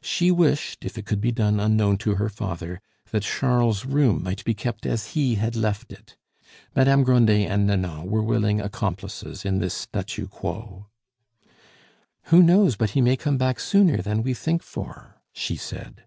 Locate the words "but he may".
12.76-13.18